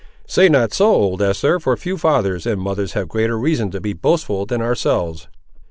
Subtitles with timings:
[0.25, 3.93] Say not so, old Eester, for few fathers and mothers have greater reason to be
[3.93, 5.27] boastful than ourselves."